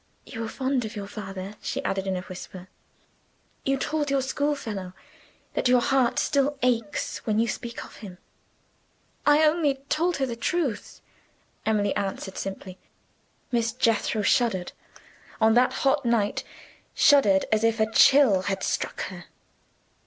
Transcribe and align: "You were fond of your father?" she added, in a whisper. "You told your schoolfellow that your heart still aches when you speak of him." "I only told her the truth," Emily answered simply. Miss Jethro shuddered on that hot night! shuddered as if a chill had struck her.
"You 0.25 0.41
were 0.41 0.47
fond 0.49 0.83
of 0.83 0.95
your 0.95 1.05
father?" 1.05 1.57
she 1.61 1.83
added, 1.83 2.07
in 2.07 2.15
a 2.17 2.21
whisper. 2.21 2.69
"You 3.63 3.77
told 3.77 4.09
your 4.09 4.23
schoolfellow 4.23 4.93
that 5.53 5.67
your 5.67 5.79
heart 5.79 6.17
still 6.17 6.57
aches 6.63 7.19
when 7.27 7.37
you 7.37 7.47
speak 7.47 7.85
of 7.85 7.97
him." 7.97 8.17
"I 9.27 9.45
only 9.45 9.75
told 9.89 10.17
her 10.17 10.25
the 10.25 10.35
truth," 10.35 11.01
Emily 11.67 11.95
answered 11.95 12.39
simply. 12.39 12.79
Miss 13.51 13.73
Jethro 13.73 14.23
shuddered 14.23 14.71
on 15.39 15.53
that 15.53 15.71
hot 15.85 16.03
night! 16.03 16.43
shuddered 16.95 17.45
as 17.51 17.63
if 17.63 17.79
a 17.79 17.91
chill 17.91 18.41
had 18.49 18.63
struck 18.63 19.01
her. 19.13 19.25